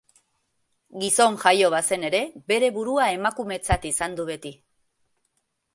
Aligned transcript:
Gizon 1.03 1.37
jaio 1.43 1.69
bazen 1.73 2.07
ere, 2.09 2.23
bere 2.53 2.73
burua 2.79 3.07
emakumetzat 3.19 3.87
izan 3.93 4.21
du 4.21 4.31
beti. 4.33 4.55